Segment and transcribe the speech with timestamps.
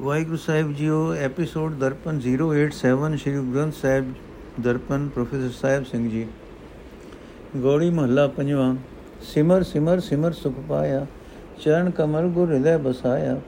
[0.00, 4.12] ਵਾਹਿਗੁਰੂ ਸਾਹਿਬ ਜੀਓ episode Darpan 087 Shri Guru Granth Sahib
[4.60, 6.26] Darpan professor Sahib Singh ji.
[7.56, 8.74] Gauri ਮਹੱਲਾ ਪੰਜਵਾਂ,
[9.32, 11.04] ਸਿਮਰ ਸਿਮਰ ਸਿਮਰ ਸੁਖ ਪਾਇਆ,
[11.60, 13.40] ਚਰਨ ਕਮਲ ਗੁਰ ਹਿਰਦੈ ਬਸਾਇਆ,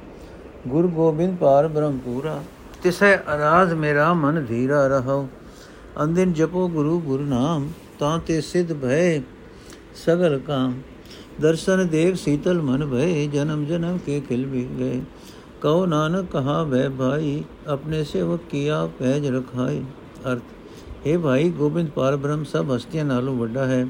[0.69, 2.39] ਗੁਰ ਗੋਬਿੰਦ ਪਾਰ ਬ੍ਰਹਮ ਪੂਰਾ
[2.83, 5.27] ਤਿਸੈ ਅਰਾਧ ਮੇਰਾ ਮਨ ਧੀਰਾ ਰਹੋ
[6.05, 9.21] ਅੰਦਿਨ ਜਪੋ ਗੁਰੂ ਗੁਰੂ ਨਾਮ, ਤਾਂ ਤੇ ਸਿਧ ਭੈ
[10.05, 10.81] ਸਗਲ ਕਾਮ,
[11.41, 15.01] ਦਰਸ਼ਨ ਦੇਵ ਸੀਤਲ ਮਨ ਭੈ ਜਨਮ ਜਨਮ ਕੇ ਖਿਲ ਵੀ ਗਏ।
[15.63, 19.83] ਕਹੋ ਨਾਨਕ ਕਹਾ ਵੈ ਭਾਈ, ਆਪਣੇ ਸੇਵਕ ਕੀਆ ਪੈਜ ਰਖਾਈ।
[20.33, 23.87] ਅਰਥ ਇਹ ਭਾਈ, ਗੋਬਿੰਦ ਪਾਰ ਬ੍ਰਹਮ ਸਭ ਹਸਤੀਆਂ ਨਾਲੋਂ ਵੱਡਾ ਹੈ,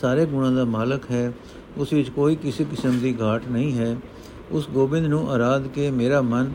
[0.00, 1.32] ਸਾਰੇ ਗੁਣਾਂ ਦਾ ਮਾਲਕ ਹੈ,
[1.76, 3.96] ਉਸ ਵਿੱਚ ਕੋਈ ਕਿਸੇ ਕਿਸਮ ਦੀ ਘਾਟ ਨਹੀਂ ਹੈ।
[4.50, 6.52] ਉਸ ਗੋਬਿੰਦ ਨੂੰ ਆਰਾਧ ਕੇ ਮੇਰਾ ਮਨ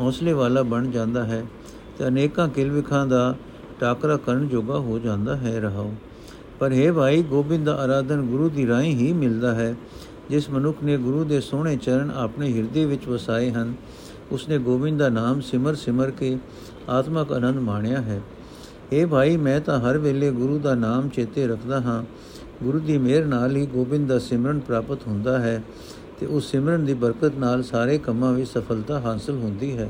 [0.00, 1.42] ਹੌਸਲੇ ਵਾਲਾ ਬਣ ਜਾਂਦਾ ਹੈ
[1.98, 3.34] ਤੇ ਅਨੇਕਾਂ ਕਿਲਵਿਖਾਂ ਦਾ
[3.80, 5.90] ਟਾਕਰਾ ਕਰਨ ਜੋਗਾ ਹੋ ਜਾਂਦਾ ਹੈ ਰਹਾਉ।
[6.58, 9.74] ਪਰ ਹੈ ਭਾਈ, ਗੋਬਿੰਦ ਦਾ ਆਰਾਧਨ ਗੁਰੂ ਦੀ ਰਾਹੀਂ ਹੀ ਮਿਲਦਾ ਹੈ।
[10.29, 13.73] ਜਿਸ ਮਨੁੱਖ ਨੇ ਗੁਰੂ ਦੇ ਸੋਹਣੇ ਚਰਨ ਆਪਣੇ ਹਿਰਦੇ ਵਿੱਚ ਵਸਾਏ ਹਨ
[14.31, 16.37] ਉਸਨੇ ਗੋਬਿੰਦ ਦਾ ਨਾਮ ਸਿਮਰ ਸਿਮਰ ਕੇ
[16.89, 18.21] ਆਤਮਕ ਆਨੰਦ ਮਾਣਿਆ ਹੈ
[18.93, 22.03] اے ਭਾਈ ਮੈਂ ਤਾਂ ਹਰ ਵੇਲੇ ਗੁਰੂ ਦਾ ਨਾਮ ਚੇਤੇ ਰੱਖਦਾ ਹਾਂ
[22.63, 25.61] ਗੁਰੂ ਦੀ ਮਿਹਰ ਨਾਲ ਹੀ ਗੋਬਿੰਦ ਦਾ ਸਿਮਰਨ ਪ੍ਰਾਪਤ ਹੁੰਦਾ ਹੈ
[26.19, 29.89] ਤੇ ਉਸ ਸਿਮਰਨ ਦੀ ਬਰਕਤ ਨਾਲ ਸਾਰੇ ਕੰਮਾਂ ਵਿੱਚ ਸਫਲਤਾ ਹਾਸਲ ਹੁੰਦੀ ਹੈ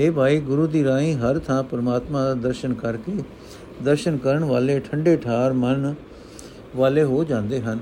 [0.00, 3.22] اے ਭਾਈ ਗੁਰੂ ਦੀ ਰਾਹੀਂ ਹਰ ਥਾਂ ਪਰਮਾਤਮਾ ਦਾ ਦਰਸ਼ਨ ਕਰਕੇ
[3.84, 5.94] ਦਰਸ਼ਨ ਕਰਨ ਵਾਲੇ ਠੰਡੇ ਠਾਰ ਮਨ
[6.76, 7.78] ਵਾਲੇ ਹੋ ਜਾਂਦੇ ਹਨ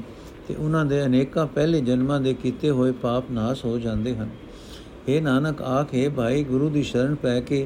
[0.48, 4.30] ਤੇ ਉਹਨਾਂ ਦੇ ਅਨੇਕਾਂ ਪਹਿਲੇ ਜਨਮਾਂ ਦੇ ਕੀਤੇ ਹੋਏ ਪਾਪ ਨਾਸ ਹੋ ਜਾਂਦੇ ਹਨ।
[5.08, 7.66] ਇਹ ਨਾਨਕ, ਆਖੇ ਭਾਈ, ਗੁਰੂ ਦੀ ਸ਼ਰਨ ਪੈ ਕੇ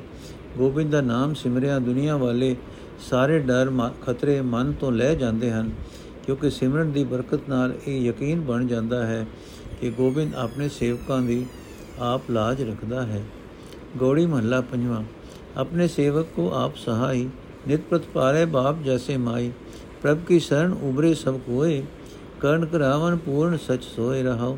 [0.57, 2.55] ਗੋਬਿੰਦ ਦਾ ਨਾਮ ਸਿਮਰਿਆ ਦੁਨੀਆ ਵਾਲੇ
[3.01, 3.71] ਸਾਰੇ ਡਰ
[4.05, 5.71] ਖਤਰੇ ਮਨ ਤੋਂ ਲੈ ਜਾਂਦੇ ਹਨ,
[6.25, 9.25] ਕਿਉਂਕਿ ਸਿਮਰਨ ਦੀ ਬਰਕਤ ਨਾਲ ਇਹ ਯਕੀਨ ਬਣ ਜਾਂਦਾ ਹੈ
[9.81, 11.45] ਕਿ ਗੋਬਿੰਦ ਆਪਣੇ ਸੇਵਕਾਂ ਦੀ
[11.99, 13.21] ਆਪ ਲਾਜ ਰੱਖਦਾ ਹੈ।
[13.97, 15.03] ਗੋੜੀ ਮਹੱਲਾ ਪੰਜਵਾਂ,
[15.57, 17.27] ਆਪਣੇ ਸੇਵਕ ਕੋ ਆਪ ਸਹਾਈ,
[17.67, 19.51] ਨਿਤ ਪ੍ਰਤਪਾਰੇ ਬਾਪ ਜੈਸੇ ਮਾਈ,
[20.01, 21.81] ਪ੍ਰਭ ਕੀ ਸ਼ਰਨ ਉਬਰੇ ਸਭ ਕੋਏ
[22.41, 24.57] ਕਰਨ ਕਰਾਵਨ ਪੂਰਨ ਸਚ ਸੋਏ ਰਹਾਓ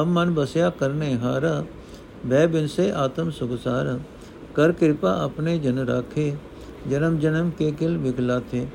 [0.00, 1.64] ਅਬ ਮਨ ਬਸਿਆ ਕਰਨੇ ਹਾਰਾ
[2.26, 3.98] ਬੈ ਬਿਨ ਸੇ ਆਤਮ ਸੁਖਸਾਰ
[4.54, 6.36] ਕਰ ਕਿਰਪਾ ਆਪਣੇ ਜਨ ਰਾਖੇ,
[6.90, 8.66] ਜਨਮ ਜਨਮ ਕੇ ਕਿਲ ਵਿਗਲਾਤੇ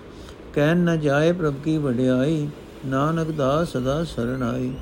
[0.53, 2.47] ਕਹਿਨ ਨ ਜਾਏ ਪ੍ਰਭ ਕੀ ਵਡਿਆਈ,
[2.85, 4.73] ਨਾਨਕ ਦਾ ਸਦਾ ਸਰਣ ਆਈ।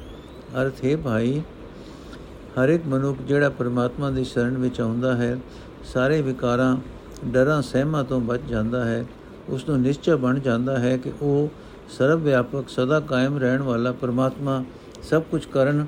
[0.62, 1.42] ਅਰਥ ਹੈ ਭਾਈ,
[2.58, 5.38] ਹਰ ਇੱਕ ਮਨੁੱਖ ਜਿਹੜਾ ਪਰਮਾਤਮਾ ਦੀ ਸ਼ਰਨ ਵਿੱਚ ਆਉਂਦਾ ਹੈ,
[5.94, 6.76] ਸਾਰੇ ਵਿਕਾਰਾਂ,
[7.26, 9.06] ਡਰਾਂ ਸਹਿਮਾਂ ਤੋਂ ਬਚ ਜਾਂਦਾ ਹੈ।
[9.50, 11.50] ਉਸ ਨੂੰ ਨਿਸ਼ਚੈ ਬਣ ਜਾਂਦਾ ਹੈ ਕਿ ਉਹ
[11.90, 14.64] ਸਰਵ ਵਿਆਪਕ ਸਦਾ ਕਾਇਮ ਰਹਿਣ ਵਾਲਾ ਪਰਮਾਤਮਾ
[15.04, 15.86] ਸਭ ਕੁਝ ਕਰਨ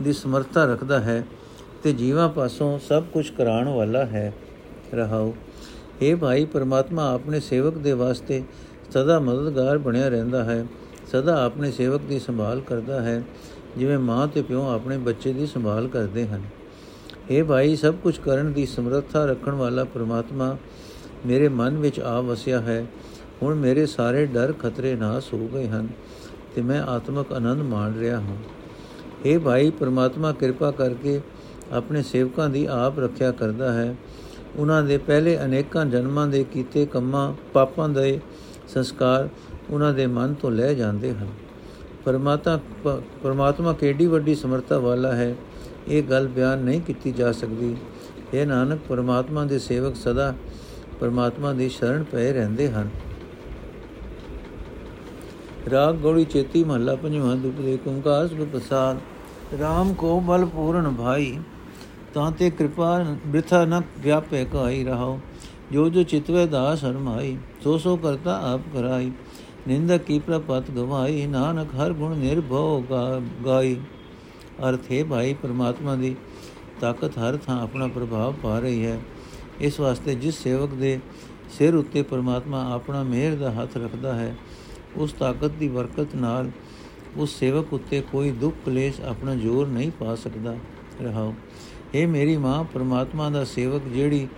[0.00, 1.24] ਦੀ ਸਮਰੱਥਾ ਰੱਖਦਾ ਹੈ
[1.82, 4.34] ਤੇ ਜੀਵਾਂ ਪਾਸੋਂ ਸਭ ਕੁਝ ਕਰਾਉਣ ਵਾਲਾ ਹੈ।
[4.94, 5.32] ਰਹਾਉ
[6.02, 8.42] ਇਹ ਭਾਈ, ਪਰਮਾਤਮਾ ਆਪਣੇ ਸੇਵਕ ਦੇ ਵਾਸਤੇ
[8.90, 10.66] ਸਦਾ ਮਦਦਗਾਰ ਬਣਿਆ ਰਹਿੰਦਾ ਹੈ।
[11.12, 13.22] ਸਦਾ ਆਪਣੇ ਸੇਵਕ ਦੀ ਸੰਭਾਲ ਕਰਦਾ ਹੈ।
[13.76, 16.42] ਜਿਵੇਂ ਮਾਂ ਤੇ ਪਿਓ ਆਪਣੇ ਬੱਚੇ ਦੀ ਸੰਭਾਲ ਕਰਦੇ ਹਨ।
[17.30, 20.56] ਇਹ ਭਾਈ, ਸਭ ਕੁਝ ਕਰਨ ਦੀ ਸਮਰੱਥਾ ਰੱਖਣ ਵਾਲਾ ਪਰਮਾਤਮਾ
[21.26, 22.86] ਮੇਰੇ ਮਨ ਵਿੱਚ ਆ ਵਸਿਆ ਹੈ।
[23.42, 25.88] ਹੁਣ ਮੇਰੇ ਸਾਰੇ ਡਰ ਖਤਰੇ ਨਾਸ ਹੋ ਗਏ ਹਨ
[26.54, 28.36] ਤੇ ਮੈਂ ਆਤਮਕ ਆਨੰਦ ਮਾਣ ਰਿਹਾ ਹਾਂ।
[29.24, 31.20] ਇਹ ਭਾਈ, ਪਰਮਾਤਮਾ ਕਿਰਪਾ ਕਰਕੇ
[31.72, 33.96] ਆਪਣੇ ਸੇਵਕਾਂ ਦੀ ਆਪ ਰੱਖਿਆ ਕਰਦਾ ਹੈ।
[34.56, 38.20] ਉਹਨਾਂ ਦੇ ਪਹਿਲੇ ਅਨੇਕਾਂ ਜਨਮਾਂ ਦੇ ਕੀਤੇ ਕੰਮਾਂ, ਪਾਪਾਂ ਦੇ
[38.68, 39.28] ਸੰਸਕਾਰ
[39.70, 41.28] ਉਹਨਾਂ ਦੇ ਮਨ ਤੋਂ ਲੈ ਜਾਂਦੇ ਹਨ।
[42.04, 45.34] ਪਰਮਾਤਮਾ ਪਰਮਾਤਮਾ ਕਿਹੜੀ ਵੱਡੀ ਸਮਰੱਥਾ ਵਾਲਾ ਹੈ।
[45.88, 47.76] ਇਹ ਗੱਲ ਬਿਆਨ ਨਹੀਂ ਕੀਤੀ ਜਾ ਸਕਦੀ।
[48.34, 50.34] ਇਹ ਨਾਨਕ, ਪਰਮਾਤਮਾ ਦੇ ਸੇਵਕ ਸਦਾ
[51.00, 52.88] ਪਰਮਾਤਮਾ ਦੀ ਸ਼ਰਨ ਪਏ ਰਹਿੰਦੇ ਹਨ।
[55.70, 58.98] ਰਾਗ ਗੋੜੀ ਚੇਤੀ ਮਹੱਲਾ ਪੰਜਵਾਂ ਦੁਪ ਦੇ ਕੁੰਕਾਸ ਪ੍ਰਸਾਦ
[59.54, 61.38] RAM ਕੋ ਬਲ ਪੂਰਨ ਭਾਈ,
[62.14, 65.18] ਤਾਂ ਤੇ ਕਿਰਪਾ ਬ੍ਰਿਥਾ ਨ ਵਿਆਪੇ ਕਾਈ ਰਹਾਓ
[65.72, 69.10] ਜੋ ਜੋ ਚਿਤਵੇ ਦਾਸ ਹਰਮਾਈ ਸੋ ਸੋ ਕਰਤਾ ਆਪ ਕਰਾਈ
[69.68, 72.82] ਨਿੰਦਕ ਕੀ ਪ੍ਰਪਤ ਗਵਾਈ ਨਾਨਕ ਹਰ ਗੁਣ ਨਿਰਭਉ
[73.46, 73.76] ਗਾਈ
[74.68, 76.14] ਅਰਥ ਹੈ ਭਾਈ, ਪਰਮਾਤਮਾ ਦੀ
[76.80, 78.98] ਤਾਕਤ ਹਰ ਥਾਂ ਆਪਣਾ ਪ੍ਰਭਾਵ ਪਾ ਰਹੀ ਹੈ।
[79.60, 80.98] ਇਸ ਵਾਸਤੇ ਜਿਸ ਸੇਵਕ ਦੇ
[81.58, 84.34] ਸਿਰ ਉੱਤੇ ਪਰਮਾਤਮਾ ਆਪਣਾ ਮਿਹਰ ਦਾ ਹੱਥ ਰੱਖਦਾ ਹੈ
[84.96, 86.50] ਉਸ ਤਾਕਤ ਦੀ ਬਰਕਤ ਨਾਲ
[87.16, 90.56] ਉਸ ਸੇਵਕ ਉੱਤੇ ਕੋਈ ਦੁੱਖ ਕਲੇਸ਼ ਆਪਣਾ ਜ਼ੋਰ ਨਹੀਂ ਪਾ ਸਕਦਾ
[91.02, 91.34] ਰਹਾਓ
[91.94, 94.28] ਇਹ ਮੇਰੀ ਮਾਂ, ਪਰਮਾਤਮਾ ਦਾ ਸੇਵਕ ਜਿਹੜੀ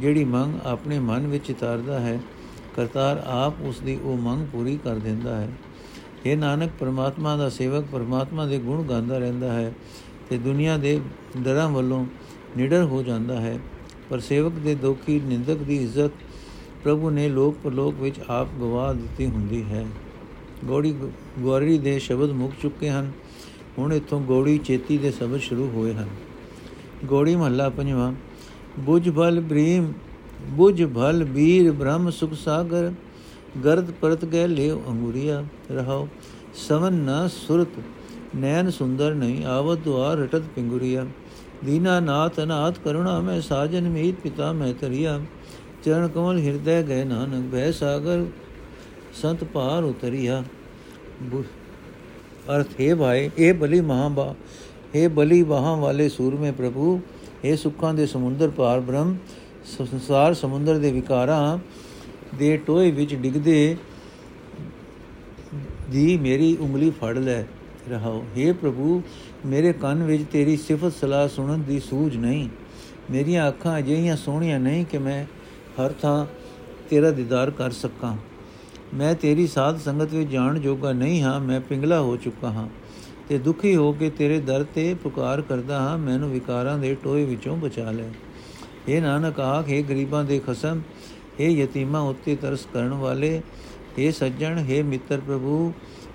[0.00, 2.20] ਜਿਹੜੀ ਮੰਗ ਆਪਣੇ ਮਨ ਵਿੱਚ ਤਾਰਦਾ ਹੈ,
[2.76, 5.48] ਕਰਤਾਰ ਆਪ ਉਸ ਦੀ ਉਹ ਮੰਗ ਪੂਰੀ ਕਰ ਦਿੰਦਾ ਹੈ।
[6.26, 9.72] ਇਹ ਨਾਨਕ, ਪਰਮਾਤਮਾ ਦਾ ਸੇਵਕ ਪਰਮਾਤਮਾ ਦੇ ਗੁਣ ਗਾਉਂਦਾ ਰਹਿੰਦਾ ਹੈ
[10.30, 11.00] ਤੇ ਦੁਨੀਆ ਦੇ
[11.38, 12.06] ਡਰਾਂ ਵੱਲੋਂ
[12.56, 13.58] ਨਿਡਰ ਹੋ ਜਾਂਦਾ ਹੈ।
[14.10, 16.10] ਪਰ ਸੇਵਕ ਦੇ ਦੋਖੀ ਨਿੰਦਕ ਦੀ ਇੱਜ਼ਤ
[16.84, 19.86] ਪ੍ਰਭੂ ਨੇ ਲੋਕ ਪਰਲੋਕ ਵਿੱਚ ਆਪ ਗਵਾ ਦਿੱਤੀ ਹੁੰਦੀ ਹੈ।
[20.64, 20.94] ਗੋੜੀ
[21.38, 23.12] ਗੋਰੀ ਦੇ ਸ਼ਬਦ ਮੁੱਕ ਚੁੱਕੇ ਹਨ।
[23.78, 26.08] ਹੁਣ ਇਥੋਂ ਗੋੜੀ ਚੇਤੀ ਦੇ ਸ਼ਬਦ ਸ਼ੁਰੂ ਹੋਏ ਹਨ।
[27.04, 28.12] ਗੋੜੀ ਮਹੱਲਾ ਪੰਜਵਾਂ,
[28.78, 29.92] ਬੁਝ ਭਲ ਬ੍ਰੀਮ,
[30.46, 32.92] ਬੁਝ ਭਲ ਵੀਰ ਬ੍ਰਹਮ ਸੁਖ ਸਾਗਰ,
[33.64, 36.08] ਗਰਦ ਪਰਤ ਗਏ ਲਿਓ ਅੰਗੁਰੀਆ ਰਹਾਓ
[36.54, 37.68] ਸਵਨ ਨ ਸੁਰਤ,
[38.36, 41.06] ਨੈਣ ਸੁੰਦਰ ਨਹੀਂ ਆਵਤ ਦੁਆਰ ਰਟਤ ਪਿੰਗੁਰੀਆ,
[41.64, 45.20] ਦੀਨਾ ਨਾਥ ਅਨਾਥ ਕਰੁਣਾ ਮੈਂ ਸਾਜਨ ਮੀਤ ਪਿਤਾ ਮੈਂ ਤਰੀਆ
[45.84, 48.24] ਚਰਨ ਕਮਲ ਹਿਰਦੈ ਗਏ ਨਾਨਕ, ਭੈ ਸਾਗਰ
[49.22, 50.42] ਸੰਤ ਪਾਰ ਉਤਰੀਆ।
[52.48, 54.34] ਅਰਥ ਹੈ ਭਾਈ ਇਹ ਬਲੀ ਮਹਾਬਾ
[54.94, 57.00] हे ਬਲੀ ਵਹਾਂ ਵਾਲੇ ਸੂਰਮੇ ਪ੍ਰਭੂ,
[57.44, 59.16] ਇਹ ਸੁੱਖਾਂ ਦੇ ਸਮੁੰਦਰ ਪਾਰ ਬ੍ਰਹਮ
[59.78, 61.58] ਸੰਸਾਰ ਸਮੁੰਦਰ ਦੇ ਵਿਕਾਰਾਂ
[62.34, 63.76] ਦੇ ਟੋਏ ਵਿੱਚ ਡਿੱਗਦੇ
[65.90, 67.42] ਦੀ ਮੇਰੀ ਉਂਗਲੀ ਫੜ ਲੈ
[67.90, 69.02] ਰਹਾਓ। हे ਪ੍ਰਭੂ,
[69.46, 72.48] ਮੇਰੇ ਕੰਨ ਵਿੱਚ ਤੇਰੀ ਸਿਫਤ ਸਲਾਹ ਸੁਣਨ ਦੀ ਸੂਝ ਨਹੀਂ।
[73.10, 75.24] ਮੇਰੀਆਂ ਅੱਖਾਂ ਅਜਿਹੀਆਂ ਸੋਹਣੀਆਂ ਨਹੀਂ ਕਿ ਮੈਂ
[75.79, 76.25] ਹਰ ਥਾਂ
[76.89, 78.15] ਤੇਰਾ ਦੀਦਾਰ ਕਰ ਸਕਾਂ
[78.93, 82.67] ਮੈਂ ਤੇਰੀ ਸਾਧ ਸੰਗਤ ਵਿੱਚ ਜਾਣ ਜੋਗਾ ਨਹੀਂ ਹਾਂ ਮੈਂ ਪਿੰਗਲਾ ਹੋ ਚੁੱਕਾ ਹਾਂ
[83.29, 87.57] ਤੇ ਦੁਖੀ ਹੋ ਕੇ ਤੇਰੇ ਦਰ ਤੇ ਪੁਕਾਰ ਕਰਦਾ ਹਾਂ ਮੈਨੂੰ ਵਿਕਾਰਾਂ ਦੇ ਟੋਏ ਵਿੱਚੋਂ
[87.57, 88.09] ਬਚਾ ਲੈ
[88.89, 90.81] ਇਹ ਨਾਨਕ ਆਖੇ ਗਰੀਬਾਂ ਦੇ ਖਸਮ
[91.39, 93.41] ਇਹ ਯਤੀਮਾਂ ਉੱਤੇ ਤਰਸ ਕਰਨ ਵਾਲੇ
[93.99, 95.71] हे ਸੱਜਣ हे ਮਿੱਤਰ ਪ੍ਰਭੂ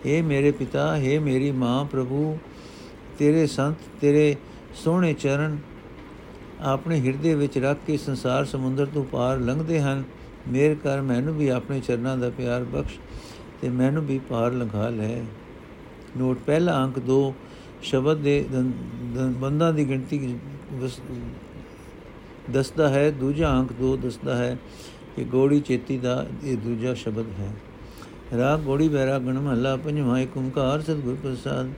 [0.07, 2.39] हे ਮੇਰੇ ਪਿਤਾ हे ਮੇਰੀ ਮਾਂ ਪ੍ਰਭੂ
[3.19, 4.35] ਤੇਰੇ ਸੰਤ ਤੇਰੇ
[4.75, 5.59] ਸੋਹਣੇ ਚਰਨ
[6.62, 10.04] ਆਪਣੇ ਹਿਰਦੇ ਵਿੱਚ ਰੱਖ ਕੇ ਸੰਸਾਰ ਸਮੁੰਦਰ ਤੋਂ ਪਾਰ ਲੰਘਦੇ ਹਨ।
[10.48, 12.98] ਮੇਰ ਕਰ ਮੈਨੂੰ ਵੀ ਆਪਣੇ ਚਰਨਾਂ ਦਾ ਪਿਆਰ ਬਖਸ਼
[13.62, 15.22] ਤੇ ਮੈਨੂੰ ਵੀ ਪਾਰ ਲੰਘਾ ਲੈ।
[16.18, 17.34] ਨੋਟ ਪਹਿਲਾ ਅੰਕ 2
[17.82, 18.46] ਸ਼ਬਦ ਦੇ
[19.40, 20.38] ਬੰਦਾਂ ਦੀ ਗਿਣਤੀ
[22.50, 24.58] ਦੱਸਦਾ ਹੈ। ਦੂਜਾ ਅੰਕ 2 ਦੱਸਦਾ ਹੈ
[25.16, 27.52] ਕਿ ਗੋੜੀ ਚੇਤੀ ਦਾ ਇਹ ਦੂਜਾ ਸ਼ਬਦ ਹੈ।
[28.38, 31.70] ਰਾਗ ਗੋੜੀ ਬੈਰਾ ਗਣ ਮਹਲਾ ਪੰਜਵਾਂ ਏਕ ਓੰਕਾਰ ਸਤਿਗੁਰ ਪ੍ਰਸਾਦ।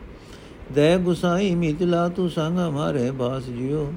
[0.73, 3.91] ਦੈ ਗੁਸਾਈ ਮਿਤਲਾ ਤੂੰ ਸੰਗ ਹਮਾਰੇ ਬਾਸ ਜਿਓ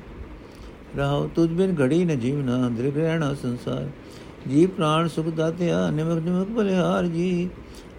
[0.97, 3.89] ਰਹਾਉ ਤੁਝ ਬਿਨ ਘੜੀ ਨ ਜੀਵਨਾ ਦ੍ਰਿਗ ਰਹਿਣਾ ਸੰਸਾਰ।
[4.49, 7.49] ਜੀ ਪ੍ਰਾਣ ਸੁਖ ਦਾਤਿਆ ਨਿਮਕ ਨਿਮਕ ਬਲਿਹਾਰ ਜੀ।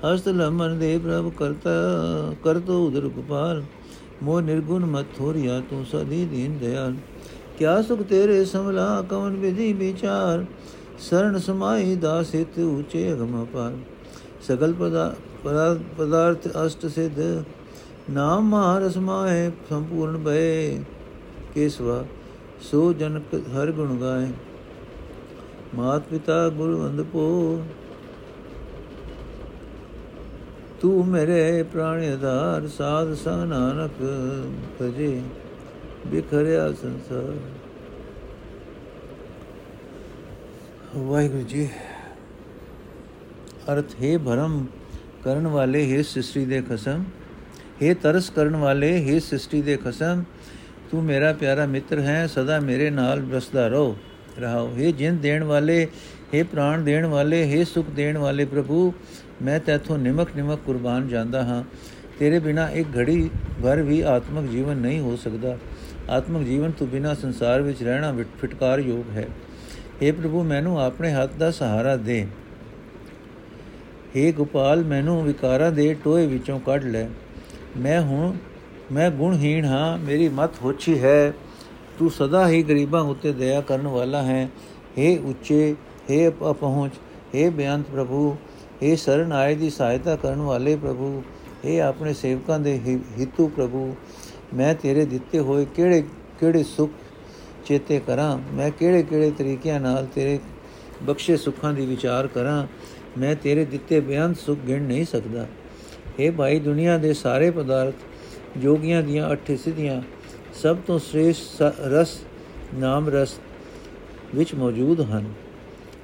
[0.05, 1.69] ਹਸਤ ਲਮਨ ਦੇ ਪ੍ਰਭ ਕਰਤਾ
[2.43, 3.63] ਕਰਤੋ ਉਦਰ ਗੁਪਾਲ।
[4.23, 6.95] ਮੋ ਨਿਰਗੁਣ ਮਤ ਥੋਰੀਆ, ਤੂੰ ਸਦੀ ਦੀਨ ਦਿਆਲ।
[7.57, 10.45] ਕਿਆ ਸੁਖ ਤੇਰੇ ਸਮਲਾ ਕਵਨ ਵਿਧੀ ਵਿਚਾਰ।
[10.99, 13.73] ਸਰਣ ਸਮਾਈ ਦਾਸ ਹਿਤ ਉਚੇ ਗਮ ਪਾਰ
[14.47, 14.73] ਸਗਲ
[15.97, 17.19] ਪਦਾਰਥ ਅਸ਼ਟ ਸਿਧ।
[18.09, 20.79] ਨਾਮ ਮਹਾਰਸ ਮਾਏ ਸੰਪੂਰਨ ਭਏ
[21.53, 22.03] ਕੇਸਵਾ।
[22.61, 24.31] ਸੋ ਜਨਕ ਹਰ ਗੁਣ ਗਾਏ।
[25.75, 27.25] ਮਾਤ ਪਿਤਾ ਗੁਰੂ ਅੰਦਪੋ
[30.81, 34.01] ਤੂੰ ਮੇਰੇ ਪ੍ਰਾਣ ਆਧਾਰ, ਸਾਧ ਸੰਗ ਨਾਨਕ
[34.81, 35.21] ਭਜੇ
[36.07, 37.37] ਬਿਖਰਿਆ ਸੰਸਾਰ।
[40.97, 41.67] ਵਾਹਿਗੁਰੂ ਜੀ,
[43.71, 44.65] ਅਰਥ ਹੈ ਭਰਮ
[45.23, 47.03] ਕਰਨ ਵਾਲੇ ਹੈ ਸ੍ਰਿਸ਼ਟੀ ਦੇ ਖਸਮ,
[47.83, 50.23] ਹੈ ਤਰਸ ਕਰਨ ਵਾਲੇ ਹੈ ਸ੍ਰਿਸ਼ਟੀ ਦੇ ਖਸਮ
[50.91, 53.97] ਤੂੰ ਮੇਰਾ ਪਿਆਰਾ ਮਿੱਤਰ ਹੈ, ਸਦਾ ਮੇਰੇ ਨਾਲ ਵਸਦਾ ਰਹੋ।
[54.39, 55.87] ਰਹਾਓ, ਹੈ ਜਿੰਦ ਦੇਣ ਵਾਲੇ,
[56.35, 58.93] ਹੈ ਪ੍ਰਾਣ ਦੇਣ ਵਾਲੇ, ਹੈ ਸੁਖ ਦੇਣ ਵਾਲੇ ਪ੍ਰਭੂ,
[59.41, 61.63] ਮੈਂ ਤੇਥੋਂ ਨਿਮਕ ਨਿਮਕ ਕੁਰਬਾਨ ਜਾਂਦਾ ਹਾਂ।
[62.19, 63.29] ਤੇਰੇ ਬਿਨਾ ਇੱਕ ਘੜੀ
[63.63, 65.57] ਭਰ ਵੀ ਆਤਮਿਕ ਜੀਵਨ ਨਹੀਂ ਹੋ ਸਕਦਾ।
[66.09, 69.27] ਆਤਮਿਕ ਜੀਵਨ ਤੋਂ ਬਿਨਾ ਸੰਸਾਰ ਵਿੱਚ ਰਹਿਣਾ ਫਿਟਕਾਰ ਯੋਗ ਹੈ।
[70.03, 72.27] हे ਪ੍ਰਭੂ, ਮੈਨੂੰ ਆਪਣੇ ਹੱਥ ਦਾ ਸਹਾਰਾ ਦੇ।
[74.17, 77.07] हे ਗੋਪਾਲ, ਮੈਨੂੰ ਵਿਕਾਰਾਂ ਦੇ ਟੋਏ ਵਿੱਚੋਂ ਕੱਢ ਲੈ।
[77.77, 78.33] ਮੈਂ ਹੁਣ
[78.92, 81.32] ਮੈਂ ਗੁਣਹੀਣ ਹਾਂ ਮੇਰੀ ਮਤ ਹੋਛੀ ਹੈ
[81.98, 84.48] ਤੂੰ ਸਦਾ ਹੀ ਗਰੀਬਾਂ ਉੱਤੇ ਦਇਆ ਕਰਨ ਵਾਲਾ ਹੈ
[84.98, 85.74] हे ਉੱਚੇ
[86.10, 86.92] हे ਅਪਹੁੰਚ
[87.34, 88.36] हे ਬੇਅੰਤ ਪ੍ਰਭੂ
[88.82, 91.22] हे ਸਰਨ ਆਏ ਦੀ ਸਹਾਇਤਾ ਕਰਨ ਵਾਲੇ ਪ੍ਰਭੂ
[91.64, 92.78] हे ਆਪਣੇ ਸੇਵਕਾਂ ਦੇ
[93.18, 93.94] ਹਿੱਤੂ ਪ੍ਰਭੂ
[94.54, 96.02] ਮੈਂ ਤੇਰੇ ਦਿੱਤੇ ਹੋਏ ਕਿਹੜੇ
[96.40, 96.90] ਕਿਹੜੇ ਸੁਖ
[97.66, 100.38] ਚੇਤੇ ਕਰਾਂ ਮੈਂ ਕਿਹੜੇ ਕਿਹੜੇ ਤਰੀਕਿਆਂ ਨਾਲ ਤੇਰੇ
[101.02, 102.66] ਬਖਸ਼ੇ ਸੁੱਖਾਂ ਦੀ ਵਿਚਾਰ ਕਰਾਂ
[103.18, 105.46] ਮੈਂ ਤੇਰੇ ਦਿੱਤੇ ਬਿਆਨ ਸੁਖ ਗਿਣ ਨਹੀਂ ਸਕਦਾ
[106.18, 107.94] اے ਭਾਈ ਦੁਨੀਆ ਦੇ ਸਾਰੇ ਪਦਾਰਥ
[108.58, 110.00] ਜੋਗੀਆਂ ਦੀਆਂ ਅਠੇ ਸਿੱਧੀਆਂ
[110.62, 112.18] ਸਭ ਤੋਂ ਸ੍ਰੇਸ਼ਟ ਰਸ
[112.74, 113.38] ਨਾਮ ਰਸ
[114.34, 115.32] ਵਿੱਚ ਮੌਜੂਦ ਹਨ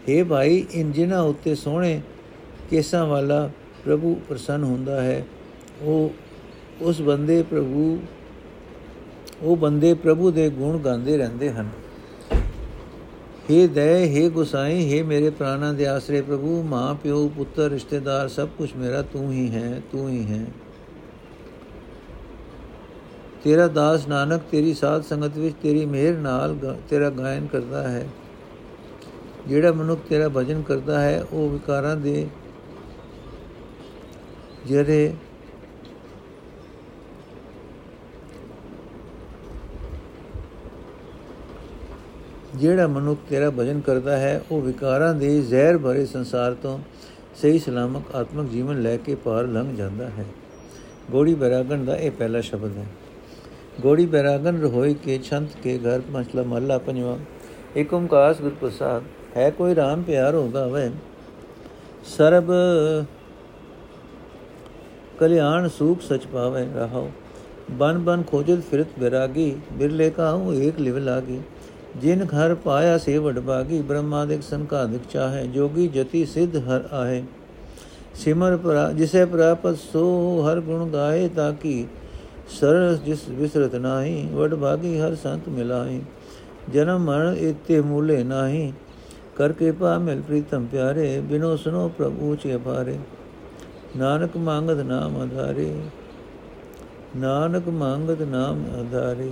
[0.08, 2.00] اے ਭਾਈ ਇਨ ਜਿਨ੍ਹਾਂ ਉੱਤੇ ਸੋਹਣੇ
[2.70, 3.50] ਕੇਸਾਂ ਵਾਲਾ
[3.84, 5.24] ਪ੍ਰਭੂ ਪ੍ਰਸੰਨ ਹੁੰਦਾ ਹੈ
[5.82, 6.10] ਉਹ
[6.80, 7.98] ਉਸ ਬੰਦੇ ਪ੍ਰਭੂ
[9.42, 11.68] ਉਹ ਬੰਦੇ ਪ੍ਰਭੂ ਦੇ ਗੁਣ ਗਾਉਂਦੇ ਰਹਿੰਦੇ ਹਨ
[13.50, 18.48] हे ਦਇ हे ਗੁਸਾਈ हे ਮੇਰੇ ਪ੍ਰਾਨਾਂ ਦੇ ਆਸਰੇ ਪ੍ਰਭੂ ਮਾਂ ਪਿਓ ਪੁੱਤਰ ਰਿਸ਼ਤੇਦਾਰ ਸਭ
[18.58, 20.44] ਕੁਝ ਮੇਰਾ ਤੂੰ ਹੀ ਹੈ ਤੂੰ ਹੀ ਹੈ
[23.45, 26.55] ਤੇਰਾ ਦਾਸ ਨਾਨਕ, ਤੇਰੀ ਸਾਧ ਸੰਗਤ ਵਿੱਚ ਤੇਰੀ ਮਿਹਰ ਨਾਲ
[26.89, 28.05] ਤੇਰਾ ਗਾਇਨ ਕਰਦਾ ਹੈ।
[29.47, 32.27] ਜਿਹੜਾ ਮਨੁੱਖ ਤੇਰਾ ਭਜਨ ਕਰਦਾ ਹੈ, ਉਹ ਵਿਕਾਰਾਂ ਦੇ
[34.67, 35.13] ਜਿਹੜੇ
[42.55, 46.77] ਜਿਹੜਾ ਮਨੁੱਖ ਤੇਰਾ ਭਜਨ ਕਰਦਾ ਹੈ, ਉਹ ਵਿਕਾਰਾਂ ਦੇ ਜ਼ਹਿਰ ਭਰੇ ਸੰਸਾਰ ਤੋਂ
[47.41, 50.25] ਸਹੀ ਸਲਾਮਤ ਆਤਮਿਕ ਜੀਵਨ ਲੈ ਕੇ ਪਾਰ ਲੰਘ ਜਾਂਦਾ ਹੈ।
[51.11, 52.85] ਗੋੜੀ ਬੈਰਾਗਨ ਦਾ ਇਹ ਪਹਿਲਾ ਸ਼ਬਦ ਹੈ।
[53.81, 57.17] ਗੋੜੀ ਬੈਰਾਗਨ ਰੋਈ ਕੇ ਛੰਤ ਕੇ ਘਰ ਮਸਲਾ ਮਹਲਾ ਪੰਜਵਾ
[57.77, 59.03] ਏਕ ਓੰਕਾਰ ਗੁਰ ਪ੍ਰਸਾਦ
[59.37, 60.89] ਹੈ ਕੋਈ RAM ਪਿਆਰ ਹੋਗਾ ਵੈ
[62.07, 62.51] ਸਰਬ
[65.19, 67.09] ਕਲਿਆਣ ਸੂਖ ਸਚ ਪਾਵੇ ਰਹਾਓ
[67.71, 71.41] ਬਨ ਬਨ ਖੋਜਤ ਫਿਰਤ ਬਿਰਾਗੀ ਬਿਰਲੇ ਕਾਹੂ ਏਕ ਲਿਵ ਲਾਗੀ
[72.01, 77.23] ਜਿਨ ਘਰ ਪਾਇਆ ਸੇ ਵਡਭਾਗੀ ਬ੍ਰਹਮਾਦਿਕ ਸੰਕਾਦਿਕ ਚਾਹੇ ਜੋਗੀ ਜਤੀ ਸਿਧ ਹਰ ਆਏ
[78.15, 80.03] ਸਿਮਰ ਪਰ ਜਿਸੇ ਪ੍ਰਾਪਤ ਸੋ
[80.43, 81.85] ਹਰ ਗੁਣ ਗਾਏ ਤਾਂ ਕੀ
[82.49, 86.01] ਸਰ ਜਿਸ ਵਿਸਰਤ ਨਾਹੀ ਵਡਭਾਗੀ ਹਰ ਸੰਤ ਮਿਲਾਈ
[86.73, 88.71] ਜਨਮ ਮਰਨ ਇਤੇ ਮੂਲੇ ਨਾਹੀ,
[89.35, 92.97] ਕਰ ਕਿਰਪਾ ਮਿਲ ਪ੍ਰੀਤਮ ਪਿਆਰੇ, ਬਿਨੋ ਸੁਨੋ ਪ੍ਰਭੂ ਚੇ ਭਾਰੇ
[93.97, 95.73] ਨਾਨਕ ਮੰਗਤ ਨਾਮ ਆਧਾਰੇ
[97.17, 99.31] ਨਾਨਕ ਮੰਗਤ ਨਾਮ ਆਧਾਰੇ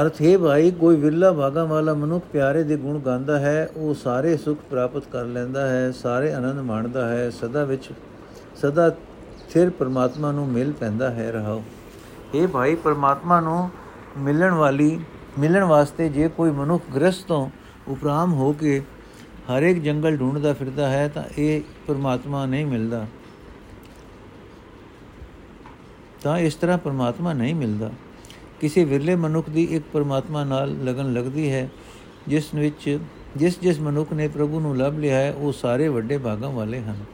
[0.00, 4.36] ਅਰਥ ਹੈ ਭਾਈ, ਕੋਈ ਵਿਰਲਾ ਭਾਗਾ ਵਾਲਾ ਮਨੁੱਖ ਪਿਆਰੇ ਦੇ ਗੁਣ ਗਾਉਂਦਾ ਹੈ, ਉਹ ਸਾਰੇ
[4.36, 7.88] ਸੁਖ ਪ੍ਰਾਪਤ ਕਰ ਲੈਂਦਾ ਹੈ, ਸਾਰੇ ਆਨੰਦ ਮਾਣਦਾ ਹੈ, ਸਦਾ ਵਿੱਚ
[8.56, 8.88] ਸਦਾ
[9.50, 11.62] ਫਿਰ ਪਰਮਾਤਮਾ ਨੂੰ ਮਿਲ ਪੈਂਦਾ ਹੈ ਰਹਾਓ
[12.34, 13.70] ਇਹ ਭਾਈ, ਪਰਮਾਤਮਾ ਨੂੰ
[14.18, 15.00] ਮਿਲਣ ਵਾਲੀ,
[15.38, 17.48] ਮਿਲਣ ਵਾਸਤੇ ਜੇ ਕੋਈ ਮਨੁੱਖ ਗ੍ਰਸਤ ਤੋਂ
[17.88, 18.82] ਉਪਰਾਮ ਹੋ ਕੇ
[19.50, 23.06] ਹਰ ਇੱਕ ਜੰਗਲ ਢੂੰਡਦਾ ਫਿਰਦਾ ਹੈ, ਤਾਂ ਇਹ ਪਰਮਾਤਮਾ ਨਹੀਂ ਮਿਲਦਾ।
[26.22, 27.90] ਤਾਂ ਇਸ ਤਰ੍ਹਾਂ ਪਰਮਾਤਮਾ ਨਹੀਂ ਮਿਲਦਾ।
[28.62, 31.68] ਕਿਸੇ ਵਿਰਲੇ ਮਨੁੱਖ ਦੀ ਇੱਕ ਪਰਮਾਤਮਾ ਨਾਲ ਲਗਨ ਲੱਗਦੀ ਹੈ,
[32.28, 32.98] ਜਿਸ ਵਿੱਚ,
[33.36, 37.04] ਜਿਸ ਜਿਸ ਮਨੁੱਖ ਨੇ ਪ੍ਰਭੂ ਨੂੰ ਲੱਭ ਲਿਆ ਹੈ, ਉਹ ਸਾਰੇ ਵੱਡੇ ਭਾਗਾਂ ਵਾਲੇ ਹਨ।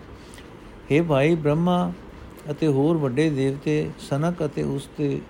[0.90, 1.92] हे ਭਾਈ ਬ੍ਰਹਮਾ
[2.50, 5.20] ਅਤੇ ਹੋਰ ਵੱਡੇ ਦੇਵਤੇ, ਸਨਕ ਅਤੇ ਉਸ ਦੇ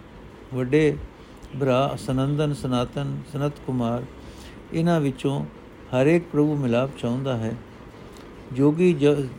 [0.54, 0.96] ਵੱਡੇ
[1.60, 4.02] ਭਰਾ ਸਨੰਦਨ, ਸਨਾਤਨ, ਸਨਤ ਕੁਮਾਰ,
[4.72, 5.40] ਇਹਨਾਂ ਵਿੱਚੋਂ
[5.94, 7.52] ਹਰ ਇੱਕ ਪ੍ਰਭੂ ਮਿਲਾਪ ਚਾਹੁੰਦਾ ਹੈ।
[8.52, 8.92] ਜੋਗੀ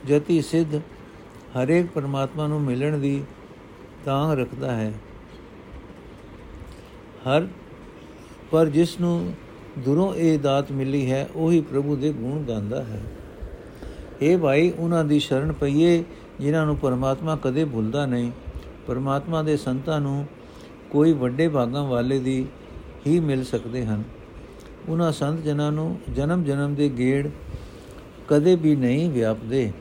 [0.08, 0.76] ਜਤੀ ਸਿੱਧ
[1.56, 3.22] ਹਰ ਇੱਕ ਪਰਮਾਤਮਾ ਨੂੰ ਮਿਲਣ ਦੀ
[4.06, 4.92] ਤਾਂਗ ਰੱਖਦਾ ਹੈ।
[7.28, 7.48] ਹਰ,
[8.52, 9.34] ਪਰ ਜਿਸ ਨੂੰ
[9.80, 13.02] ਦੁਰੋਂ ਇਹ ਦਾਤ ਮਿਲੀ ਹੈ, ਉਹੀ ਪ੍ਰਭੂ ਦੇ ਗੁਣ ਗਾਉਂਦਾ ਹੈ।
[14.22, 16.04] ਇਹ ਭਾਈ, ਉਹਨਾਂ ਦੀ ਸ਼ਰਨ ਪਈਏ,
[16.40, 18.32] ਜਿਨ੍ਹਾਂ ਨੂੰ ਪਰਮਾਤਮਾ ਕਦੇ ਭੁੱਲਦਾ ਨਹੀਂ।
[18.88, 20.26] ਪਰਮਾਤਮਾ ਦੇ ਸੰਤਾਂ ਨੂੰ
[20.90, 22.46] ਕੋਈ ਵੱਡੇ ਭਾਗਾਂ ਵਾਲੇ ਦੀ
[23.08, 24.04] ਹੀ ਮਿਲ ਸਕਦੇ ਹਨ।
[24.90, 27.28] ਉਹਨਾਂ ਸੰਤ ਜਨਾਂ ਨੂੰ ਜਨਮ ਜਨਮ ਦੇ ਗੇੜ
[28.28, 29.72] ਕਦੇ ਵੀ ਨਹੀਂ ਵਿਆਪਦੇ।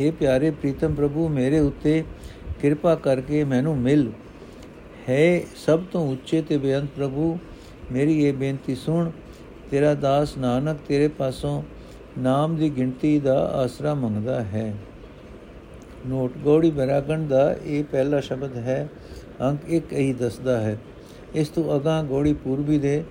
[0.00, 2.04] हे ਪਿਆਰੇ ਪ੍ਰੀਤਮ ਪ੍ਰਭੂ, ਮੇਰੇ ਉੱਤੇ
[2.60, 4.10] ਕਿਰਪਾ ਕਰਕੇ ਮੈਨੂੰ ਮਿਲ।
[5.08, 7.38] ਹੈ, ਸਭ ਤੋਂ ਉੱਚੇ ਤੇ ਬੇਅੰਤ ਪ੍ਰਭੂ,
[7.92, 9.10] ਮੇਰੀ ਇਹ ਬੇਨਤੀ ਸੁਣ,
[9.70, 11.62] ਤੇਰਾ ਦਾਸ ਨਾਨਕ ਤੇਰੇ ਪਾਸੋਂ
[12.18, 14.72] ਨਾਮ ਦੀ ਗਿਣਤੀ ਦਾ ਆਸਰਾ ਮੰਗਦਾ ਹੈ।
[16.06, 18.88] ਨੋਟ, ਗੋੜੀ ਬਰਾਗਣ ਦਾ ਇਹ ਪਹਿਲਾ ਸ਼ਬਦ ਹੈ,
[19.42, 20.78] ਅੰਕ ਇੱਕ ਹੀ ਦੱਸਦਾ ਹੈ,
[21.34, 23.02] ਇਸ ਤੋਂ ਅਗਾ ਗੋੜੀ ਪੂਰਬੀ ਦੇ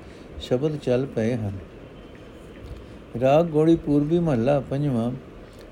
[0.42, 1.58] ਸ਼ਬਦ ਚੱਲ ਪਏ ਹਨ।
[3.22, 5.12] ਰਾਗ ਗੋੜੀ ਪੂਰਬੀ ਮਹੱਲਾ ਪੰਜਵਾਂ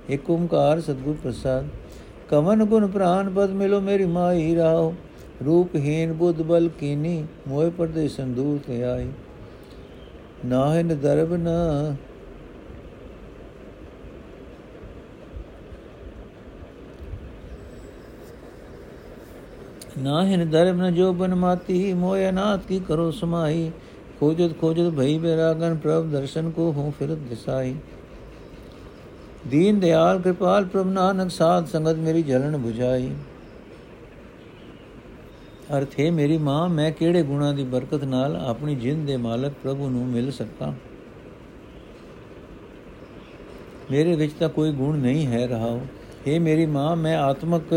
[0.10, 1.68] ਏਕ ਓੰਕਾਰ ਸਤਗੁਰ ਪ੍ਰਸਾਦ,
[2.30, 4.94] ਕਵਨ ਗੁਣ ਪ੍ਰਾਨ ਪਦ ਮਿਲੋ ਮੇਰੀ ਮਾਈ ਰਾਓ
[5.46, 9.08] ਰੂਪਹੀਨ ਬੁੱਧ ਬਲ ਕੀਨੀ ਮੋਏ ਪਰਦੇ ਸੰਦੂਰ ਤੇ ਆਈ।
[10.46, 11.96] ਨਾਹਿਨ ਦਰਬ ਨਾ
[19.98, 23.72] ਨਾਹਿਨ ਦਰਬ ਨ ਜੋ ਬਨ ਮਾਤੀ ਮੋਇ ਨਾਥ ਕੀ ਕਰੋ ਸਮਾਈ
[24.20, 27.76] ਖੋਜਤ ਖੋਜਤ ਭਈ ਬੇਰਾਗਨ ਪ੍ਰਭ ਦਰਸ਼ਨ ਕੋ ਹੂੰ ਫਿਰਤ ਦਿਸਾਈ।
[29.50, 33.10] ਦੀਨ ਦਿਆਲ ਕਿਰਪਾਲ ਪ੍ਰਭ ਨਾਨਕ ਸਾਧ ਸੰਗਤ ਮੇਰੀ ਜਲਨ 부ਝਾਈ
[35.78, 39.90] ਅਰਥ ਹੈ ਮੇਰੀ ਮਾਂ, ਮੈਂ ਕਿਹੜੇ ਗੁਣਾ ਦੀ ਬਰਕਤ ਨਾਲ ਆਪਣੀ ਜਿੰਦ ਦੇ ਮਾਲਕ ਪ੍ਰਭੂ
[39.90, 40.74] ਨੂੰ ਮਿਲ ਸਕਾਂ
[43.92, 45.80] ਮੇਰੇ ਵਿੱਚ ਤਾਂ ਕੋਈ ਗੁਣ ਨਹੀਂ ਹੈ ਰਹਾ
[46.28, 47.74] ਹੈ ਮੇਰੀ ਮਾਂ, ਮੈਂ ਆਤਮਕ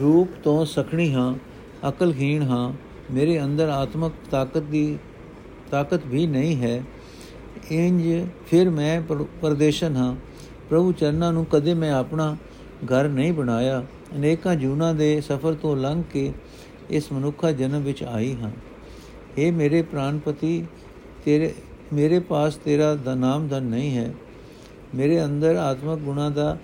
[0.00, 1.34] ਰੂਪ ਤੋਂ ਸਖਣੀ ਹਾਂ,
[1.88, 2.72] ਅਕਲਹੀਣ ਹਾਂ।
[3.10, 4.98] ਮੇਰੇ ਅੰਦਰ ਆਤਮਕ ਤਾਕਤ ਦੀ,
[5.70, 6.82] ਤਾਕਤ ਵੀ ਨਹੀਂ ਹੈ।
[7.70, 9.00] ਇੰਜ ਫਿਰ ਮੈਂ
[9.40, 10.16] ਪਰਦੇਸ਼ਨ ਹਾਂ।
[10.70, 12.36] ਪ੍ਰਭੂ ਚਰਨਾਂ ਨੂੰ ਕਦੇ ਮੈਂ ਆਪਣਾ
[12.84, 13.84] ਘਰ ਨਹੀਂ ਬਣਾਇਆ।
[14.16, 16.32] ਅਨੇਕਾਂ ਜੂਨਾਂ ਦੇ ਸਫ਼ਰ ਤੋਂ ਲੰਘ ਕੇ
[16.90, 18.50] ਇਸ ਮਨੁੱਖਾ ਜਨਮ ਵਿੱਚ ਆਈ ਹਾਂ।
[19.38, 20.66] اے ਮੇਰੇ ਪ੍ਰਾਨਪਤੀ
[21.24, 21.54] ਤੇਰੇ,
[21.92, 24.14] ਮੇਰੇ ਪਾਸ ਤੇਰਾ ਦਾ ਨਾਮ ਦਾ ਨਹੀਂ ਹੈ।
[24.94, 26.58] ਮੇਰੇ ਅੰਦਰ ਆਤਮਕ ਗੁਣਾ ਦਾ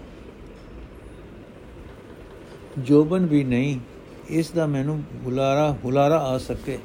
[2.78, 3.80] ਜੋਬਨ ਵੀ ਨਹੀਂ।
[4.28, 6.78] ਇਸ ਦਾ ਮੈਨੂੰ ਹੁਲਾਰਾ ਹੁਲਾਰਾ ਆ ਸਕੇ।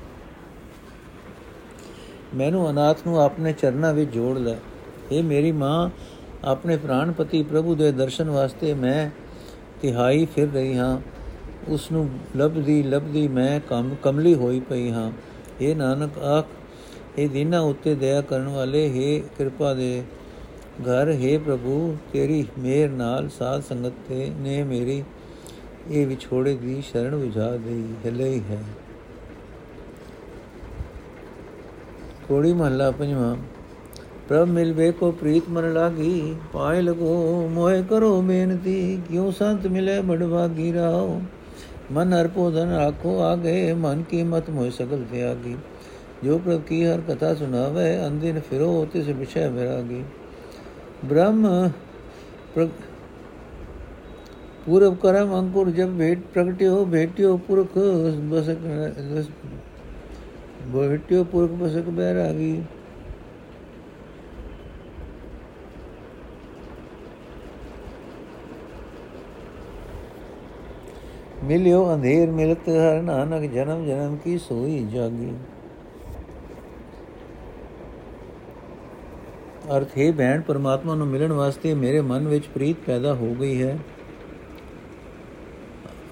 [2.35, 4.55] ਮੈਨੂੰ ਅਨਾਥ ਨੂੰ ਆਪਣੇ ਚਰਨਾਂ ਵਿੱਚ ਜੋੜ ਲੈ।
[5.11, 5.89] ਇਹ ਮੇਰੀ ਮਾਂ,
[6.43, 9.09] ਆਪਣੇ ਪ੍ਰਾਨਪਤੀ ਪ੍ਰਭੂ ਦੇ ਦਰਸ਼ਨ ਵਾਸਤੇ ਮੈਂ
[9.81, 11.01] ਤਿਹਾਈ ਫਿਰ ਰਹੀ ਹਾਂ।
[11.67, 15.11] ਉਸ ਨੂੰ ਲਬਦੀ ਲਬਦੀ ਮੈਂ ਕਮ ਕਮਲੀ ਹੋਈ ਪਈ ਹਾਂ।
[15.61, 16.45] ਇਹ ਨਾਨਕ, ਆਖ,
[17.17, 20.03] ਇਹ ਦਿਨਾਂ ਉੱਤੇ ਦਇਆ ਕਰਨ ਵਾਲੇ, ਹੈ ਕਿਰਪਾ ਦੇ
[20.81, 25.03] ਘਰ, ਹੈ ਪ੍ਰਭੂ, ਤੇਰੀ ਮਿਹਰ ਨਾਲ ਸਾਧ ਸੰਗਤ ਤੇ ਨੇ ਮੇਰੀ,
[25.89, 28.63] ਇਹ ਵਿਛੋੜੇ ਦੀ ਸ਼ਰਨ ਵਿਝਾ ਦੇਈ, ਹਲੇ ਹੈ।
[32.27, 33.35] ਕੋੜੀ ਮਹੱਲਾ ਪੰਜਵਾਂ।
[34.28, 40.72] ਪ੍ਰਭ ਮਿਲਵੇ ਕੋ ਪ੍ਰੀਤ ਮਨ ਲਾਗੀ ਪਾਏ ਲਗੋ ਮੋਏ ਕਰੋ ਬੇਨਤੀ ਕਿਉ ਸੰਤ ਮਿਲੇ ਬੜਵਾਗੀ
[40.72, 41.20] ਰਾਓ
[41.92, 45.56] ਮਨ ਅਰਪੋ ਧਨ ਆਖੋ ਆਗੇ ਮਨ ਕੀ ਮਤ ਮੋਇ ਸਗਲ ਤਿਆਗੀ
[46.24, 50.02] ਜੋ ਪ੍ਰਭ ਕੀ ਹਰ ਕਥਾ ਸੁਣਾਵੇ ਅੰਦਿਨ ਫਿਰੋ ਤਿਸ ਵਿਸ਼ੇ ਵਿਰਾਗੀ
[51.04, 51.70] ਬ੍ਰਹਮ
[54.66, 57.74] पूर्व करम अंकुर जब भेट प्रगट्यो भेट्यो पुरख
[58.28, 58.62] बसक
[60.68, 62.52] भेट्यो पुरख बसक बैरागी
[71.49, 75.33] ਮਿਲਿਓ, ਅੰਧੇਰ ਮਿਲਤ ਹਰ ਨਾਨਕ ਜਨਮ ਜਨਮ ਕੀ ਸੋਈ ਜਾਗੀ।
[79.77, 83.79] ਅਰਥ, ਹੈ ਭੈਣ, ਪਰਮਾਤਮਾ ਨੂੰ ਮਿਲਣ ਵਾਸਤੇ ਮੇਰੇ ਮਨ ਵਿੱਚ ਪ੍ਰੀਤ ਪੈਦਾ ਹੋ ਗਈ ਹੈ।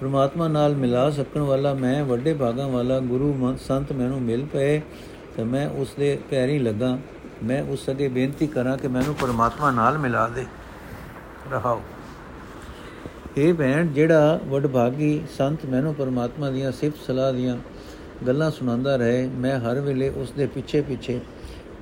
[0.00, 4.80] ਪ੍ਰਮਾਤਮਾ ਨਾਲ ਮਿਲਾ ਸਕਣ ਵਾਲਾ ਮੈਂ, ਵੱਡੇ ਭਾਗਾਂ ਵਾਲਾ ਗੁਰੂ ਸੰਤ ਮੈਨੂੰ ਮਿਲ ਪਏ
[5.36, 6.98] ਤੇ ਮੈਂ ਉਸ ਦੇ ਪੈਰੀ ਲੱਗਾ।
[7.42, 10.46] ਮੈਂ ਉਸ ਅਗੇ ਬੇਨਤੀ ਕਰਾਂ ਕਿ ਮੈਨੂੰ ਪਰਮਾਤਮਾ ਨਾਲ ਮਿਲਾ ਦੇ।
[11.52, 11.82] ਰਹਾਓ।
[13.38, 17.56] ਇਹ ਭੈਣ, ਜਿਹੜਾ ਵਡਭਾਗੀ ਸੰਤ ਮੈਨੂੰ ਪਰਮਾਤਮਾ ਦੀਆਂ ਸਿਫਤ ਸਲਾਹ ਦੀਆਂ
[18.26, 21.20] ਗੱਲਾਂ ਸੁਣਾਉਂਦਾ ਰਹੇ, ਮੈਂ ਹਰ ਵੇਲੇ ਉਸ ਦੇ ਪਿੱਛੇ ਪਿੱਛੇ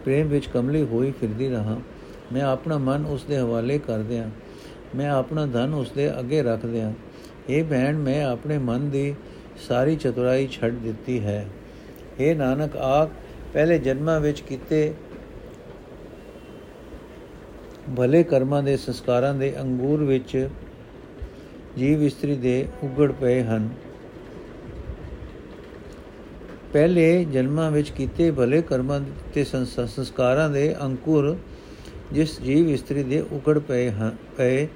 [0.05, 1.77] ਪ੍ਰੇਮ ਵਿੱਚ ਕਮਲੀ ਹੋਈ ਫਿਰਦੀ ਰਹਾ।
[2.33, 4.31] ਮੈਂ ਆਪਣਾ ਮਨ ਉਸ ਦੇ ਹਵਾਲੇ ਕਰ ਦਿਆਂ।
[4.97, 6.93] ਮੈਂ ਆਪਣਾ ਧਨ ਉਸ ਦੇ ਅੱਗੇ ਰੱਖ ਦਿਆਂ।
[7.49, 9.15] ਇਹ ਭੈਣ, ਮੈਂ ਆਪਣੇ ਮਨ ਦੀ
[9.69, 11.47] ਸਾਰੀ ਚਤੁਰਾਈ ਛੱਡ ਦਿੱਤੀ ਹੈ।
[12.21, 13.11] ਇਹ ਨਾਨਕ, ਆਖ,
[13.53, 14.95] ਪਹਿਲੇ ਜਨਮਾਂ ਵਿੱਚ ਕੀਤੇ
[17.97, 20.49] ਭਲੇ ਕਰਮਾਂ ਦੇ ਸੰਸਕਾਰਾਂ ਦੇ ਅੰਗੂਰ ਵਿੱਚ
[21.79, 23.69] ਜੀਵ ਇਸਤਰੀ ਦੇ ਉਗੜ ਪਏ ਹਨ।
[26.73, 29.01] ਪਹਿਲੇ ਜਨਮਾਂ ਵਿੱਚ ਕੀਤੇ ਭਲੇ ਕਰਮਾਂ
[29.35, 31.37] ਤੇ ਸੰਸਕਾਰਾਂ ਦੇ ਅੰਕੁਰ
[32.13, 34.67] ਜਿਸ ਜੀਵ ਇਸਤਰੀ ਦੇ ਉਗੜ ਪਏ ਹਨ ਪਏ,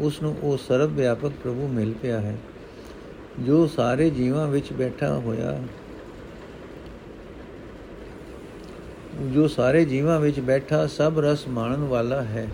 [0.00, 2.36] ਉਸ ਨੂੰ ਉਹ ਸਰਵ ਵਿਆਪਕ ਪ੍ਰਭੂ ਮਿਲ ਪਿਆ ਹੈ,
[3.40, 5.58] ਜੋ ਸਾਰੇ ਜੀਵਾਂ ਵਿੱਚ ਬੈਠਾ ਹੋਇਆ,
[9.24, 12.46] ਜੋ ਸਾਰੇ ਜੀਵਾਂ ਵਿੱਚ ਬੈਠਾ ਸਭ ਰਸ ਮਾਣਨ ਵਾਲਾ ਹੈ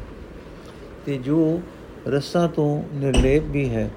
[1.06, 1.60] ਤੇ ਜੋ
[2.08, 3.90] ਰਸਾਂ ਤੋਂ ਨਿਰਲੇਪ ਵੀ ਹੈ।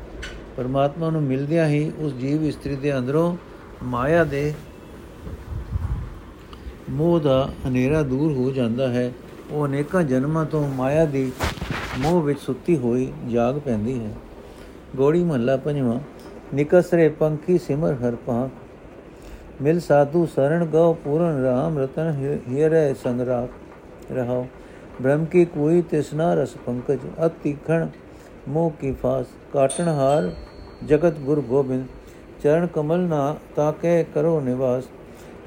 [0.58, 3.36] ਪਰਮਾਤਮਾ ਨੂੰ ਮਿਲਦਿਆਂ ਹੀ ਉਸ ਜੀਵ ਇਸਤਰੀ ਦੇ ਅੰਦਰੋਂ
[3.84, 4.54] ਮਾਇਆ ਦੇ
[6.90, 9.12] ਮੋਹ ਦਾ ਹਨੇਰਾ ਦੂਰ ਹੋ ਜਾਂਦਾ ਹੈ।
[9.52, 11.32] ਉਹ ਅਨੇਕਾਂ ਜਨਮਾਂ ਤੋਂ ਮਾਇਆ ਦੀ
[11.98, 14.12] ਮੋਹ ਵਿੱਚ ਸੁੱਤੀ ਹੋਈ ਜਾਗ ਪੈਂਦੀ ਹੈ।
[14.96, 16.00] ਗੋੜੀ ਮਹੱਲਾ ਪੰਜਵਾਂ,
[16.54, 18.50] ਨਿਕਸਰੇ ਪੰਖੀ ਸਿਮਰ ਹਰ ਪਾਕ
[19.64, 23.50] ਮਿਲ ਸਾਧੂ ਸਰਣ ਗਉ ਪੂਰਨ ਰਾਮ ਰਤਨ ਹੀਰੇ ਸੰਗਰਾਕ
[24.12, 24.48] ਰਹਾਓ।
[25.02, 27.88] ਬ੍ਰਹਮ ਕੀ ਕੋਈ ਤਿਸਨਾ ਰਸ ਪੰਕਜ ਅਤਿਖਣ
[28.48, 30.32] ਮੋਹ ਕੀ ਫਾਸ। ਕਾਟਣ ਹਾਰ
[30.86, 31.86] ਜਗਤ ਗੁਰ ਗੋਬਿੰਦ,
[32.44, 34.84] ਚਰਨ ਕਮਲ ਨਾ ਤਾਕੇ ਕਰੋ ਨਿਵਾਸ।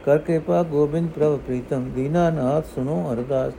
[0.04, 3.52] ਕਰ ਕਿਰਪਾ ਗੋਬਿੰਦ ਪ੍ਰਭ ਪ੍ਰੀਤਮ, ਦੀਨਾ ਨਾਥ ਸੁਨੋ ਅਰਦਾਸ।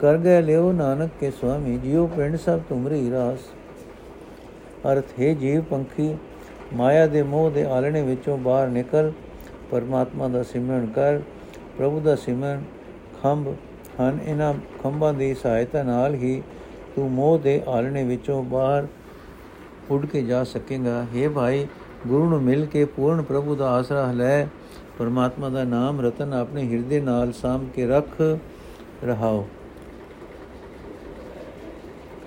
[0.00, 3.38] ਕਰ ਗਏ ਲਿਓ ਨਾਨਕ ਕੇ ਸੁਆਮੀ, ਜਿਉ ਪਿੰਡ ਸਭ ਤੁਮਰੀ ਰਾਸ।
[4.92, 6.16] ਅਰਥ, ਹੈ ਜੀਵ ਪੰਖੀ,
[6.74, 9.12] ਮਾਇਆ ਦੇ ਮੋਹ ਦੇ ਆਲਣੇ ਵਿੱਚੋਂ ਬਾਹਰ ਨਿਕਲ।
[9.70, 11.20] ਪਰਮਾਤਮਾ ਦਾ ਸਿਮਰਨ ਕਰ,
[11.78, 12.62] ਪ੍ਰਭੂ ਦਾ ਸਿਮਰਨ,
[13.22, 13.54] ਖੰਭ
[14.00, 16.42] ਹਨ। ਇਹਨਾਂ ਖੰਭਾਂ ਦੀ ਸਹਾਇਤਾ ਨਾਲ ਹੀ
[16.96, 18.86] ਤੂੰ ਮੋਹ ਦੇ ਆਲਣੇ ਵਿੱਚੋਂ ਬਾਹਰ
[19.90, 21.66] ਉੱਡ ਕੇ ਜਾ ਸਕੇਗਾ। हे ਭਾਈ,
[22.06, 24.44] ਗੁਰੂ ਨੂੰ ਮਿਲ ਕੇ ਪੂਰਨ ਪ੍ਰਭੂ ਦਾ ਆਸਰਾ ਲੈ।
[24.98, 28.20] ਪਰਮਾਤਮਾ ਦਾ ਨਾਮ ਰਤਨ ਆਪਣੇ ਹਿਰਦੇ ਨਾਲ ਸਾਮ ਕੇ ਰੱਖ
[29.04, 29.48] ਰਹਾਓ।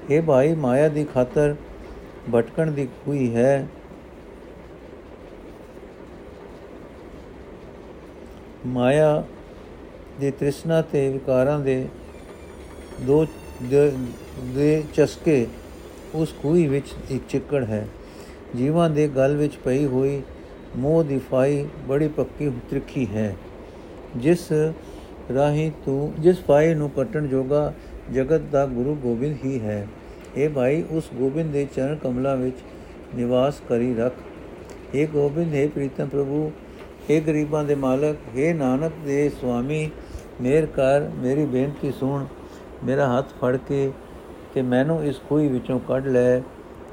[0.09, 1.55] ਇਹ ਭਾਈ, ਮਾਇਆ ਦੀ ਖਾਤਰ
[2.35, 3.67] ਭਟਕਣ ਦੀ ਕੋਈ ਹੈ?
[8.65, 9.23] ਮਾਇਆ
[10.19, 11.87] ਦੇ ਤ੍ਰਿਸ਼ਨਾ ਤੇ ਵਿਕਾਰਾਂ ਦੇ
[13.01, 13.25] ਦੋ
[14.43, 15.47] ਦੇ ਚਸਕੇ,
[16.15, 17.87] ਉਸ ਖੂਹੀ ਵਿੱਚ ਇੱਕ ਚਿੱਕੜ ਹੈ।
[18.57, 20.21] ਜੀਵਾਂ ਦੇ ਗਲ ਵਿੱਚ ਪਈ ਹੋਈ
[20.77, 23.35] ਮੋਹ ਦੀ ਫਾਈ ਬੜੀ ਪੱਕੀ ਤ੍ਰਿਖੀ ਹੈ।
[24.17, 24.51] ਜਿਸ
[25.33, 27.73] ਰਾਹੀਂ ਤੂੰ, ਜਿਸ ਫਾਈ ਨੂੰ ਕੱਟਣ ਜੋਗਾ
[28.13, 29.87] ਜਗਤ ਦਾ ਗੁਰੂ ਗੋਬਿੰਦ ਹੀ ਹੈ।
[30.37, 32.57] ਇਹ ਭਾਈ, ਉਸ ਗੋਬਿੰਦ ਦੇ ਚਰਨ ਕਮਲਾਂ ਵਿੱਚ
[33.15, 34.13] ਨਿਵਾਸ ਕਰੀ ਰੱਖ।
[34.95, 36.51] ਇਹ ਗੋਬਿੰਦ, ਹੈ ਪ੍ਰੀਤਮ ਪ੍ਰਭੂ
[37.09, 39.89] ਇਹ ਗਰੀਬਾਂ ਦੇ ਮਾਲਕ, ਹੈ ਨਾਨਕ ਦੇ ਸੁਆਮੀ,
[40.41, 42.25] ਮੇਰ ਕਰ, ਮੇਰੀ ਬੇਨਤੀ ਸੁਣ।
[42.83, 43.91] ਮੇਰਾ ਹੱਥ ਫੜ ਕੇ
[44.53, 46.39] ਤੇ ਮੈਨੂੰ ਇਸ ਖੂਹੀ ਵਿੱਚੋਂ ਕੱਢ ਲੈ।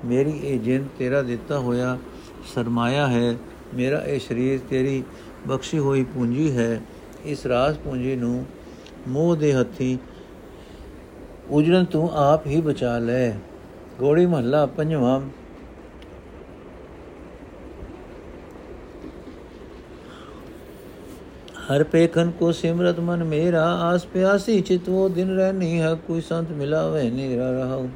[0.05, 1.99] ਮੇਰੀ ਇਹ ਜਿੰਦ ਤੇਰਾ ਦਿੱਤਾ ਹੋਇਆ
[2.55, 3.37] ਸਰਮਾਇਆ ਹੈ।
[3.75, 5.03] ਮੇਰਾ ਇਹ ਸਰੀਰ ਤੇਰੀ
[5.47, 6.81] ਬਖਸ਼ੀ ਹੋਈ ਪੂੰਜੀ ਹੈ।
[7.25, 8.45] ਇਸ ਰਾਸ ਪੂੰਜੀ ਨੂੰ
[9.09, 9.99] ਮੋਹ ਦੇ ਹੱਥੀ
[11.51, 13.31] ਉਜੜਨ ਤੂੰ ਆਪ ਹੀ ਬਚਾ ਲੈ।
[13.99, 15.21] ਗੋੜੀ ਮਹੱਲਾ ਪੰਜਵਾਂ
[21.71, 27.03] ਹਰ ਪੇਖਨ ਕੋ ਸਿਮਰਤ ਮਨ ਮੇਰਾ ਆਸ ਪਿਆਸੀ ਚਿਤਵੋ ਦਿਨ ਰਹਿਨੀ ਹੈ ਕੋਈ ਸੰਤ ਮਿਲਾਵੇ
[27.11, 27.87] ਨੀਰਾ ਰਹਾਉ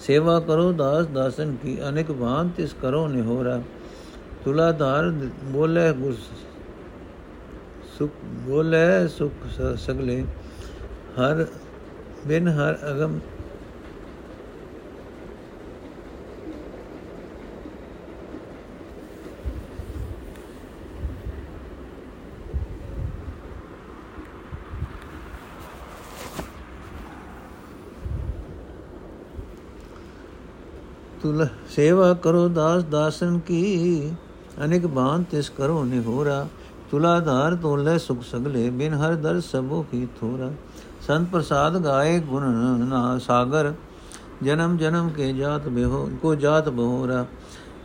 [0.00, 3.60] ਸੇਵਾ ਕਰੋ ਦਾਸ ਦਾਸਨ ਕੀ ਅਨੇਕ ਭਾਂਤ ਤਿਸ ਕਰੋ ਨਿਹੋਰਾ
[4.44, 5.10] ਤੁਲਾਧਾਰ
[5.44, 6.28] ਬੋਲੇ ਗੁਸ
[7.98, 8.10] ਸੁਖ
[8.46, 9.46] ਬੋਲੇ ਸੁਖ
[9.78, 10.22] ਸਗਲੇ
[11.18, 11.44] ਹਰ
[12.26, 13.18] ਬਿਨ ਹਰ ਅਗਮ
[31.28, 34.12] ਤੁਲ ਸੇਵਾ ਕਰੋ ਦਾਸ ਦਾਸਨ ਕੀ।
[34.64, 36.46] ਅਨੇਕ ਬਾਣ ਤਿਸ ਕਰੋ ਨਿਹੋਰਾ।
[36.90, 40.50] ਤੁਲਾਧਾਰ ਤੋਲੇ ਸੁਖ ਸਗਲੇ, ਬਿਨ ਹਰ ਦਰ ਸਭੋ ਕੀ ਥੋਰਾ।
[41.06, 42.44] ਸੰਤ ਪ੍ਰਸਾਦ ਗਾਏ ਗੁਣ
[42.86, 43.72] ਨਾ ਸਾਗਰ,
[44.42, 47.24] ਜਨਮ ਜਨਮ ਕੇ ਜਾਤ ਬਿਹੋ, ਕੋ ਜਾਤ ਬਹੋਰਾ।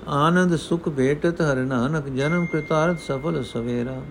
[0.08, 4.01] ਆਨੰਦ ਸੁਖ ਭੇਟਤ ਹਰ ਨਾਨਕ, ਜਨਮ ਕ੍ਰਿਤਾਰਥ ਸਫਲ ਸਵੇਰਾ।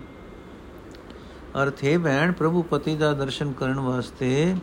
[1.63, 4.55] ਅਰਥੇ ਭੈਣ ਪ੍ਰਭੂ ਪਤੀ ਦਾ ਦਰਸ਼ਨ ਕਰਨ ਵਾਸਤੇ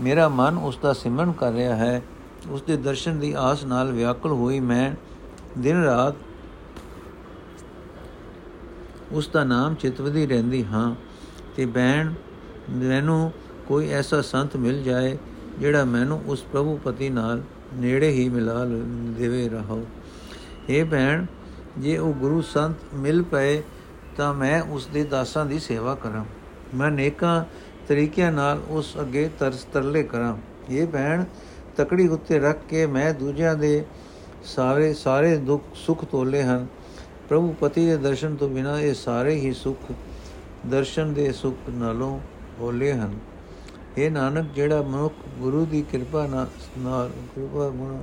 [0.00, 2.02] ਮੇਰਾ ਮਨ ਉਸ ਦਾ ਸਿਮਰਨ ਕਰ ਰਿਹਾ ਹੈ।
[2.46, 4.90] ਉਸ ਦੇ ਦਰਸ਼ਨ ਦੀ ਆਸ ਨਾਲ ਵਿਆਕਲ ਹੋਈ ਮੈਂ
[5.58, 6.14] ਦਿਨ ਰਾਤ
[9.12, 10.94] ਉਸ ਦਾ ਨਾਮ ਚਿਤਵਦੀ ਰਹਿੰਦੀ ਹਾਂ
[11.56, 12.12] ਤੇ ਬੈਣ
[12.70, 13.32] ਮੈਨੂੰ
[13.68, 15.16] ਕੋਈ ਐਸਾ ਸੰਤ ਮਿਲ ਜਾਏ
[15.58, 17.42] ਜਿਹੜਾ ਮੈਨੂੰ ਉਸ ਪ੍ਰਭੂ ਪਤੀ ਨਾਲ
[17.74, 19.86] ਨੇੜੇ ਹੀ ਮਿਲਾ ਦੇਵੇ ਰਹੋ
[20.68, 21.26] ਇਹ ਭੈਣ,
[21.78, 23.62] ਜੇ ਉਹ ਗੁਰੂ ਸੰਤ ਮਿਲ ਪਏ
[24.16, 26.24] ਤਾਂ ਮੈਂ ਉਸ ਦੇ ਦਾਸਾਂ ਦੀ ਸੇਵਾ ਕਰਾਂ।
[26.74, 27.44] ਮੈਂ ਨੇਕਾਂ
[27.88, 30.36] ਤਰੀਕਿਆਂ ਨਾਲ ਉਸ ਅੱਗੇ ਤਰਸ ਤਰਲੇ ਕਰਾਂ।
[30.70, 31.24] ਇਹ ਭੈਣ
[31.78, 33.84] ਤਕੜੀ ਉੱਤੇ ਰੱਖ ਕੇ ਮੈਂ ਦੂਜਿਆਂ ਦੇ
[34.44, 36.66] ਸਾਰੇ ਸਾਰੇ ਦੁੱਖ, ਸੁੱਖ ਤੋਲੇ ਹਨ।
[37.28, 39.92] ਪ੍ਰਭੂ ਪਤੀ ਦੇ ਦਰਸ਼ਨ ਤੋਂ ਬਿਨਾ ਇਹ ਸਾਰੇ ਹੀ ਸੁੱਖ,
[40.66, 42.18] ਦਰਸ਼ਨ ਦੇ ਸੁੱਖ ਨਾਲੋਂ
[42.60, 43.18] ਹੋਲੇ ਹਨ।
[43.98, 47.96] ਇਹ ਨਾਨਕ, ਜਿਹੜਾ ਮਨੁੱਖ ਗੁਰੂ ਦੀ ਕਿਰਪਾ ਨਾਲ, ਕਿਰਪਾ ਗੁਣ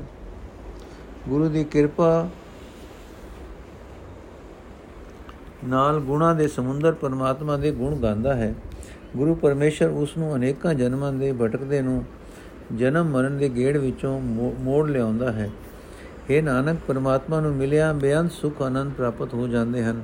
[1.30, 2.30] ਗੁਰੂ ਦੀ ਕਿਰਪਾ
[5.68, 8.54] ਨਾਲ ਗੁਣਾ ਦੇ ਸਮੁੰਦਰ ਪਰਮਾਤਮਾ ਦੇ ਗੁਣ ਗਾਉਂਦਾ ਹੈ।
[9.18, 12.04] ਗੁਰੂ ਪਰਮੇਸ਼ਰ ਉਸ ਨੂੰ ਅਨੇਕਾਂ ਜਨਮਾਂ ਦੇ ਭਟਕਦੇ ਨੂੰ
[12.74, 14.22] ਜਨਮ ਮਰਨ ਦੇ ਗੇੜ ਵਿੱਚੋਂ
[14.60, 15.50] ਮੋੜ ਲਿਆਉਂਦਾ ਹੈ।
[16.30, 20.04] ਇਹ ਨਾਨਕ, ਪਰਮਾਤਮਾ ਨੂੰ ਮਿਲਿਆ ਬੇਅੰਤ ਸੁਖ ਆਨੰਦ ਪ੍ਰਾਪਤ ਹੋ ਜਾਂਦੇ ਹਨ।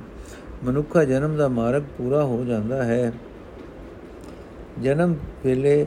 [0.64, 3.12] ਮਨੁੱਖਾ ਜਨਮ ਦਾ ਮਾਰਗ ਪੂਰਾ ਹੋ ਜਾਂਦਾ ਹੈ।
[4.82, 5.86] ਜਨਮ ਵੇਲੇ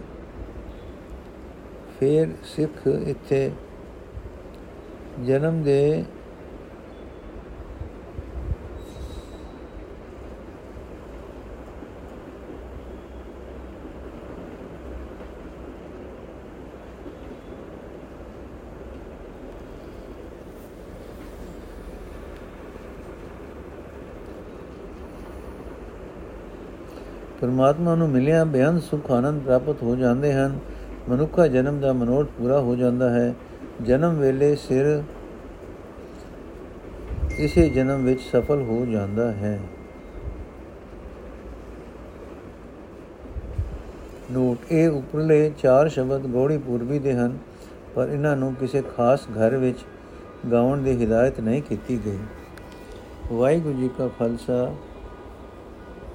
[2.00, 3.52] ਫਿਰ ਸਿੱਖ ਇੱਥੇ
[5.26, 6.04] ਜਨਮ ਦੇ
[27.46, 30.60] ਪਰਮਾਤਮਾ ਨੂੰ ਮਿਲਿਆ, ਬੇਅੰਤ ਸੁਖ ਆਨੰਦ ਪ੍ਰਾਪਤ ਹੋ ਜਾਂਦੇ ਹਨ।
[31.10, 33.34] ਮਨੁੱਖਾ ਜਨਮ ਦਾ ਮਨੋਰਥ ਪੂਰਾ ਹੋ ਜਾਂਦਾ ਹੈ।
[33.82, 35.04] ਜਨਮ ਵੇਲੇ ਸਿਰ
[37.38, 39.60] ਇਸੇ ਜਨਮ ਵਿੱਚ ਸਫਲ ਹੋ ਜਾਂਦਾ ਹੈ।
[44.32, 47.38] ਨੋਟ, ਇਹ ਉਪਰਲੇ ਚਾਰ ਸ਼ਬਦ ਗੋੜੀ ਪੂਰਬੀ ਦੇ ਹਨ,
[47.96, 49.80] ਪਰ ਇਹਨਾਂ ਨੂੰ ਕਿਸੇ ਖਾਸ ਘਰ ਵਿੱਚ
[50.52, 52.18] ਗਾਉਣ ਦੀ ਹਿਦਾਇਤ ਨਹੀਂ ਕੀਤੀ ਗਈ।
[53.34, 54.74] ਵਾਹਿਗੁਰੂ ਜੀ ਕਾ ਖਾਲਸਾ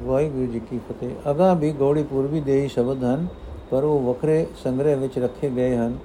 [0.02, 3.26] ਵਾਹਿਗੁਰੂ ਜੀ ਕੀ ਫਤਿਹ। ਅਗਾ ਵੀ ਗੋੜੀ ਪੂਰਬੀ ਦੇ ਸ਼ਬਦ ਹਨ,
[3.70, 5.98] ਪਰ ਉਹ ਵੱਖਰੇ ਸੰਗ੍ਰਹਿ ਵਿੱਚ ਰੱਖੇ ਗਏ ਹਨ।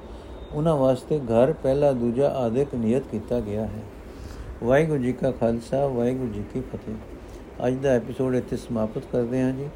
[0.54, 3.84] ਉਹਨਾਂ ਵਾਸਤੇ ਘਰ ਪਹਿਲਾ ਦੂਜਾ ਆਦਿਕ ਨਿਯਤ ਕੀਤਾ ਗਿਆ ਹੈ।
[4.64, 9.52] ਵਾਹਿਗੁਰੂ ਜੀ ਕਾ ਖਾਲਸਾ, ਵਾਹਿਗੁਰੂ ਜੀ ਕੀ ਫਤਿਹ। ਅੱਜ ਦਾ ਐਪੀਸੋਡ ਇੱਥੇ ਸਮਾਪਤ ਕਰਦੇ ਹਾਂ
[9.52, 9.68] ਜੀ।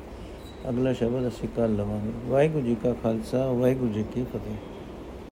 [0.70, 4.79] ਅਗਲਾ ਸ਼ਬਦ ਅਸੀਂ ਕੱਲ ਲਵਾਂਗੇ। ਵਾਹਿਗੁਰੂ ਜੀ ਕਾ ਖਾਲਸਾ, ਵਾਹਿਗੁਰੂ ਜੀ ਕੀ ਫਤਿਹ।